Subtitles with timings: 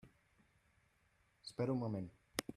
[1.49, 2.11] Espera un moment.